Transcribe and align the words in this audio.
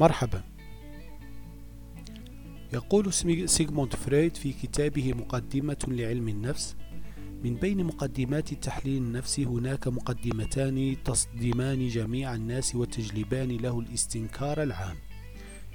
مرحبا. 0.00 0.42
يقول 2.72 3.12
سيغموند 3.48 3.94
فرويد 3.94 4.36
في 4.36 4.52
كتابه 4.52 5.12
مقدمة 5.12 5.76
لعلم 5.88 6.28
النفس 6.28 6.76
من 7.44 7.54
بين 7.54 7.84
مقدمات 7.84 8.52
التحليل 8.52 9.02
النفسي 9.02 9.44
هناك 9.44 9.88
مقدمتان 9.88 10.96
تصدمان 11.04 11.88
جميع 11.88 12.34
الناس 12.34 12.74
وتجلبان 12.74 13.48
له 13.48 13.80
الاستنكار 13.80 14.62
العام. 14.62 14.96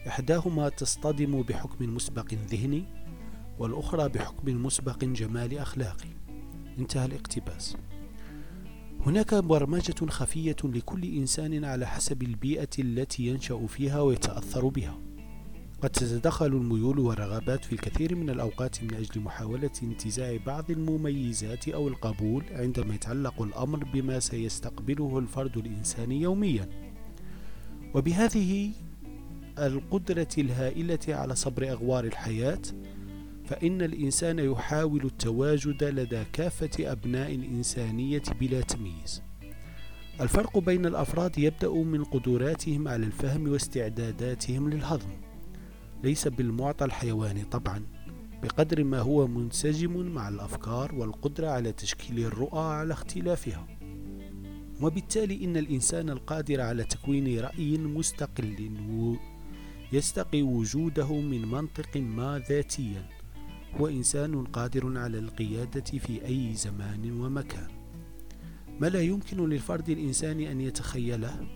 إحداهما 0.08 0.70
تصطدم 0.70 1.42
بحكم 1.42 1.96
مسبق 1.96 2.34
ذهني 2.34 2.84
والأخرى 3.60 4.10
بحكم 4.10 4.66
مسبق 4.66 5.04
جمالي 5.04 5.58
أخلاقي. 5.58 6.10
انتهى 6.80 7.06
الاقتباس. 7.06 7.78
هناك 9.06 9.34
برمجة 9.36 10.06
خفية 10.10 10.56
لكل 10.64 11.04
إنسان 11.04 11.66
على 11.66 11.88
حسب 11.88 12.24
البيئة 12.24 12.70
التي 12.80 13.28
ينشأ 13.28 13.68
فيها 13.68 14.02
ويتأثر 14.02 14.68
بها. 14.68 15.00
قد 15.82 15.90
تتدخل 15.90 16.46
الميول 16.46 17.00
والرغبات 17.00 17.66
في 17.66 17.74
الكثير 17.74 18.16
من 18.16 18.30
الأوقات 18.30 18.84
من 18.84 18.94
أجل 18.94 19.22
محاولة 19.22 19.70
انتزاع 19.84 20.38
بعض 20.46 20.72
المميزات 20.72 21.68
أو 21.68 21.88
القبول 21.88 22.44
عندما 22.52 22.96
يتعلق 22.96 23.42
الأمر 23.42 23.84
بما 23.84 24.20
سيستقبله 24.20 25.20
الفرد 25.20 25.58
الإنساني 25.58 26.22
يوميا. 26.22 26.70
وبهذه 27.96 28.72
القدرة 29.60 30.28
الهائلة 30.38 31.00
على 31.08 31.36
صبر 31.36 31.72
أغوار 31.72 32.04
الحياة 32.04 32.62
فإن 33.46 33.82
الإنسان 33.82 34.40
يحاول 34.40 35.06
التواجد 35.06 35.84
لدى 35.84 36.24
كافة 36.34 36.92
أبناء 36.92 37.36
الإنسانية 37.36 38.24
بلا 38.40 38.62
تمييز. 38.62 39.22
الفرق 40.22 40.58
بين 40.58 40.86
الأفراد 40.86 41.38
يبدأ 41.38 41.70
من 41.72 42.04
قدراتهم 42.04 42.88
على 42.88 43.06
الفهم 43.06 43.52
واستعداداتهم 43.52 44.70
للهضم. 44.70 45.10
ليس 46.04 46.28
بالمعطى 46.28 46.86
الحيواني 46.86 47.44
طبعا 47.44 47.86
بقدر 48.44 48.84
ما 48.84 49.00
هو 49.00 49.28
منسجم 49.28 49.98
مع 49.98 50.30
الأفكار 50.30 50.96
والقدرة 50.96 51.48
على 51.48 51.72
تشكيل 51.72 52.20
الرؤى 52.20 52.60
على 52.60 52.94
اختلافها. 52.94 53.68
وبالتالي 54.82 55.46
إن 55.46 55.58
الإنسان 55.58 56.10
القادر 56.10 56.62
على 56.62 56.84
تكوين 56.84 57.40
رأي 57.40 57.78
مستقل 57.78 58.70
يستقي 59.94 60.42
وجوده 60.42 61.14
من 61.14 61.42
منطق 61.48 61.98
ما 61.98 62.44
ذاتيا. 62.50 63.15
هو 63.80 63.88
إنسان 63.88 64.44
قادر 64.44 64.98
على 64.98 65.20
القيادة 65.20 66.00
في 66.00 66.26
أي 66.26 66.54
زمان 66.54 67.12
ومكان. 67.22 67.68
ما 68.80 68.88
لا 68.88 69.02
يمكن 69.02 69.50
للفرد 69.50 69.90
الإنساني 69.90 70.52
أن 70.52 70.62
يتخيله 70.62 71.48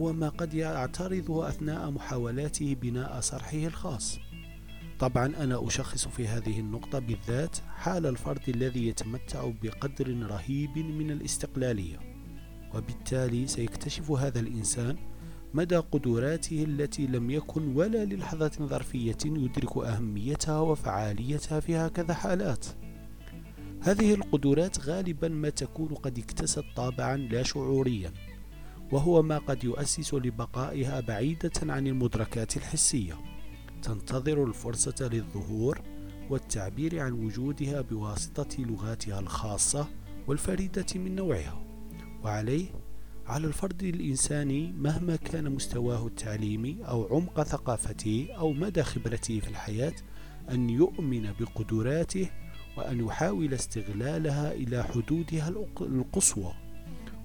هو 0.00 0.12
ما 0.12 0.28
قد 0.28 0.54
يعترضه 0.54 1.48
أثناء 1.48 1.90
محاولاته 1.90 2.76
بناء 2.82 3.20
صرحه 3.20 3.66
الخاص. 3.66 4.18
طبعا 4.98 5.26
أنا 5.26 5.66
أشخص 5.66 6.08
في 6.08 6.28
هذه 6.28 6.60
النقطة 6.60 6.98
بالذات 6.98 7.56
حال 7.76 8.06
الفرد 8.06 8.48
الذي 8.48 8.88
يتمتع 8.88 9.50
بقدر 9.62 10.26
رهيب 10.26 10.78
من 10.78 11.10
الاستقلالية 11.10 11.98
وبالتالي 12.74 13.46
سيكتشف 13.46 14.10
هذا 14.10 14.40
الإنسان 14.40 14.96
مدى 15.54 15.76
قدراته 15.76 16.64
التي 16.64 17.06
لم 17.06 17.30
يكن 17.30 17.76
ولا 17.76 18.04
للحظة 18.04 18.50
ظرفية 18.60 19.18
يدرك 19.24 19.76
أهميتها 19.76 20.60
وفعاليتها 20.60 21.60
في 21.60 21.76
هكذا 21.76 22.14
حالات. 22.14 22.66
هذه 23.80 24.14
القدرات 24.14 24.80
غالبا 24.80 25.28
ما 25.28 25.50
تكون 25.50 25.88
قد 25.88 26.18
اكتست 26.18 26.64
طابعا 26.76 27.16
لا 27.16 27.42
شعوريا 27.42 28.12
وهو 28.92 29.22
ما 29.22 29.38
قد 29.38 29.64
يؤسس 29.64 30.14
لبقائها 30.14 31.00
بعيدة 31.00 31.52
عن 31.62 31.86
المدركات 31.86 32.56
الحسية. 32.56 33.14
تنتظر 33.82 34.44
الفرصة 34.44 35.08
للظهور 35.12 35.80
والتعبير 36.30 37.00
عن 37.00 37.12
وجودها 37.12 37.80
بواسطة 37.80 38.62
لغاتها 38.64 39.20
الخاصة 39.20 39.88
والفريدة 40.26 40.86
من 40.94 41.14
نوعها 41.14 41.64
وعليه 42.24 42.83
على 43.26 43.46
الفرد 43.46 43.82
الإنساني 43.82 44.72
مهما 44.72 45.16
كان 45.16 45.52
مستواه 45.54 46.06
التعليمي 46.06 46.76
أو 46.84 47.16
عمق 47.16 47.42
ثقافته 47.42 48.28
أو 48.38 48.52
مدى 48.52 48.82
خبرته 48.82 49.40
في 49.40 49.48
الحياة 49.48 49.94
أن 50.50 50.70
يؤمن 50.70 51.32
بقدراته 51.40 52.30
وأن 52.76 53.06
يحاول 53.06 53.54
استغلالها 53.54 54.52
إلى 54.52 54.84
حدودها 54.84 55.48
القصوى. 55.80 56.54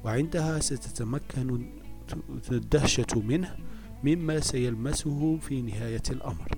وعندها 0.03 0.59
ستتمكن 0.59 1.71
الدهشة 2.51 3.21
منه 3.21 3.55
مما 4.03 4.39
سيلمسه 4.39 5.37
في 5.37 5.61
نهاية 5.61 6.03
الأمر. 6.09 6.51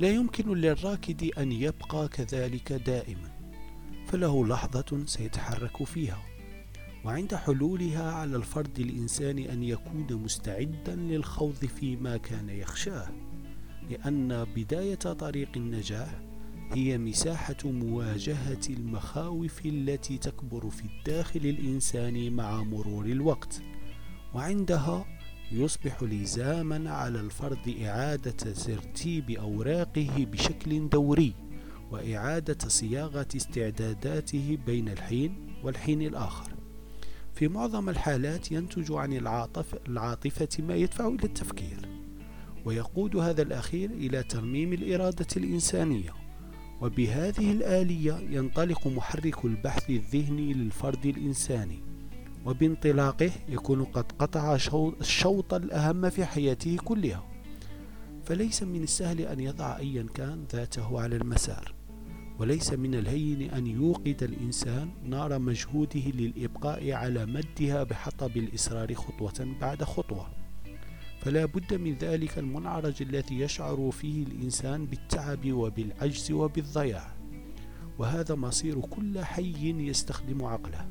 لا 0.00 0.10
يمكن 0.10 0.54
للراكد 0.54 1.30
أن 1.38 1.52
يبقى 1.52 2.08
كذلك 2.08 2.72
دائما 2.72 3.38
فله 4.06 4.46
لحظة 4.46 5.02
سيتحرك 5.06 5.84
فيها. 5.84 6.27
وعند 7.04 7.34
حلولها 7.34 8.12
على 8.12 8.36
الفرد 8.36 8.78
الإنساني 8.78 9.52
أن 9.52 9.62
يكون 9.62 10.06
مستعدا 10.10 10.94
للخوض 10.94 11.54
فيما 11.54 12.16
كان 12.16 12.48
يخشاه 12.48 13.08
لأن 13.90 14.44
بداية 14.44 14.94
طريق 14.94 15.48
النجاح 15.56 16.20
هي 16.72 16.98
مساحة 16.98 17.56
مواجهة 17.64 18.60
المخاوف 18.70 19.66
التي 19.66 20.18
تكبر 20.18 20.70
في 20.70 20.84
الداخل 20.84 21.40
الإنساني 21.40 22.30
مع 22.30 22.62
مرور 22.62 23.06
الوقت. 23.06 23.62
وعندها 24.34 25.06
يصبح 25.52 26.02
لزاما 26.02 26.90
على 26.90 27.20
الفرد 27.20 27.76
إعادة 27.82 28.30
ترتيب 28.30 29.30
أوراقه 29.30 30.26
بشكل 30.32 30.88
دوري 30.88 31.34
وإعادة 31.90 32.68
صياغة 32.68 33.28
استعداداته 33.36 34.58
بين 34.66 34.88
الحين 34.88 35.56
والحين 35.64 36.02
الآخر. 36.02 36.57
في 37.38 37.48
معظم 37.48 37.88
الحالات 37.88 38.52
ينتج 38.52 38.92
عن 38.92 39.12
العاطفة, 39.12 39.78
العاطفة 39.88 40.48
ما 40.58 40.74
يدفع 40.74 41.08
إلى 41.08 41.24
التفكير 41.24 41.88
ويقود 42.64 43.16
هذا 43.16 43.42
الأخير 43.42 43.90
إلى 43.90 44.22
ترميم 44.22 44.72
الإرادة 44.72 45.26
الإنسانية 45.36 46.10
وبهذه 46.80 47.52
الآلية 47.52 48.12
ينطلق 48.30 48.86
محرك 48.86 49.44
البحث 49.44 49.90
الذهني 49.90 50.52
للفرد 50.52 51.06
الإنساني 51.06 51.82
وبانطلاقه 52.46 53.30
يكون 53.48 53.84
قد 53.84 54.12
قطع 54.18 54.58
الشوط 55.00 55.54
الأهم 55.54 56.10
في 56.10 56.24
حياته 56.24 56.76
كلها. 56.84 57.24
فليس 58.24 58.62
من 58.62 58.82
السهل 58.82 59.20
أن 59.20 59.40
يضع 59.40 59.76
أيا 59.76 60.06
كان 60.14 60.44
ذاته 60.52 61.00
على 61.00 61.16
المسار. 61.16 61.77
وليس 62.38 62.72
من 62.72 62.94
الهين 62.94 63.50
أن 63.50 63.66
يوقد 63.66 64.22
الإنسان 64.22 64.90
نار 65.04 65.38
مجهوده 65.38 66.00
للإبقاء 66.00 66.92
على 66.92 67.26
مدها 67.26 67.82
بحطب 67.82 68.36
الإصرار 68.36 68.94
خطوة 68.94 69.56
بعد 69.60 69.84
خطوة. 69.84 70.26
فلا 71.20 71.44
بد 71.44 71.74
من 71.74 71.94
ذلك 71.94 72.38
المنعرج 72.38 73.02
الذي 73.02 73.40
يشعر 73.40 73.90
فيه 73.90 74.22
الإنسان 74.22 74.86
بالتعب 74.86 75.52
وبالعجز 75.52 76.30
وبالضياع. 76.32 77.16
وهذا 77.98 78.34
مصير 78.34 78.80
كل 78.80 79.24
حي 79.24 79.88
يستخدم 79.88 80.44
عقله. 80.44 80.88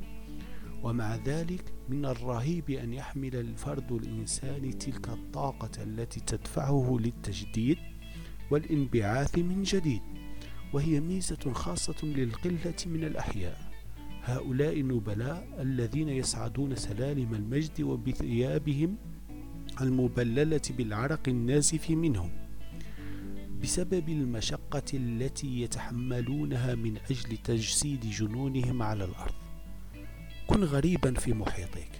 ومع 0.82 1.16
ذلك 1.16 1.72
من 1.88 2.04
الرهيب 2.04 2.70
أن 2.70 2.92
يحمل 2.92 3.36
الفرد 3.36 3.92
الإنساني 3.92 4.72
تلك 4.72 5.08
الطاقة 5.08 5.82
التي 5.82 6.20
تدفعه 6.20 6.96
للتجديد 7.00 7.78
والانبعاث 8.50 9.38
من 9.38 9.62
جديد. 9.62 10.02
وهي 10.72 11.00
ميزة 11.00 11.52
خاصة 11.52 12.06
للقلة 12.06 12.74
من 12.86 13.04
الأحياء. 13.04 13.68
هؤلاء 14.24 14.80
النبلاء 14.80 15.48
الذين 15.60 16.08
يصعدون 16.08 16.74
سلالم 16.76 17.34
المجد 17.34 17.80
وبثيابهم 17.80 18.96
المبللة 19.80 20.60
بالعرق 20.70 21.28
النازف 21.28 21.90
منهم. 21.90 22.30
بسبب 23.62 24.08
المشقة 24.08 24.82
التي 24.94 25.60
يتحملونها 25.62 26.74
من 26.74 26.96
أجل 27.10 27.36
تجسيد 27.36 28.00
جنونهم 28.00 28.82
على 28.82 29.04
الأرض. 29.04 29.34
كن 30.46 30.64
غريبا 30.64 31.14
في 31.14 31.32
محيطك 31.32 31.90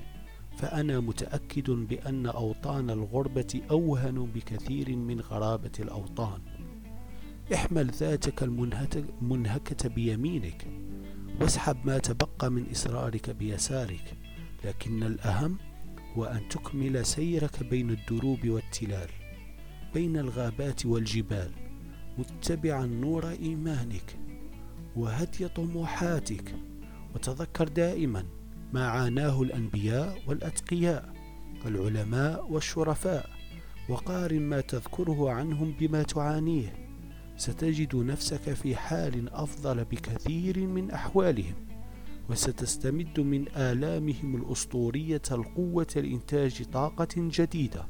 فأنا 0.56 1.00
متأكد 1.00 1.70
بأن 1.70 2.26
أوطان 2.26 2.90
الغربة 2.90 3.60
أوهن 3.70 4.28
بكثير 4.34 4.96
من 4.96 5.20
غرابة 5.20 5.72
الأوطان. 5.80 6.40
احمل 7.54 7.86
ذاتك 7.86 8.42
المنهكة 8.42 9.88
بيمينك 9.88 10.66
واسحب 11.40 11.76
ما 11.84 11.98
تبقى 11.98 12.50
من 12.50 12.70
إصرارك 12.70 13.30
بيسارك 13.30 14.16
لكن 14.64 15.02
الأهم 15.02 15.58
هو 16.16 16.24
أن 16.24 16.48
تكمل 16.48 17.06
سيرك 17.06 17.62
بين 17.62 17.90
الدروب 17.90 18.48
والتلال 18.48 19.08
بين 19.94 20.16
الغابات 20.16 20.86
والجبال 20.86 21.50
متبعا 22.18 22.86
نور 22.86 23.30
إيمانك 23.30 24.18
وهدي 24.96 25.48
طموحاتك 25.48 26.54
وتذكر 27.14 27.68
دائما 27.68 28.24
ما 28.72 28.88
عاناه 28.88 29.42
الأنبياء 29.42 30.18
والأتقياء 30.26 31.12
العلماء 31.66 32.50
والشرفاء 32.50 33.30
وقارن 33.88 34.42
ما 34.42 34.60
تذكره 34.60 35.30
عنهم 35.30 35.74
بما 35.80 36.02
تعانيه. 36.02 36.87
ستجد 37.38 37.96
نفسك 37.96 38.52
في 38.52 38.76
حال 38.76 39.32
أفضل 39.32 39.84
بكثير 39.84 40.58
من 40.58 40.90
أحوالهم 40.90 41.54
وستستمد 42.30 43.20
من 43.20 43.48
آلامهم 43.56 44.36
الأسطورية 44.36 45.22
القوة 45.30 45.86
لإنتاج 45.96 46.62
طاقة 46.62 47.08
جديدة 47.16 47.86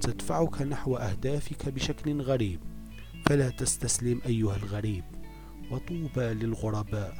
تدفعك 0.00 0.62
نحو 0.62 0.96
أهدافك 0.96 1.68
بشكل 1.68 2.20
غريب. 2.20 2.60
فلا 3.26 3.50
تستسلم 3.50 4.20
أيها 4.26 4.56
الغريب 4.56 5.04
وطوبى 5.70 6.34
للغرباء 6.34 7.14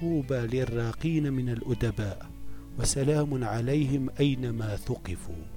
طوبى 0.00 0.34
للراقين 0.38 1.32
من 1.32 1.48
الأدباء 1.48 2.30
وسلام 2.78 3.44
عليهم 3.44 4.10
أينما 4.20 4.76
ثقفوا. 4.76 5.51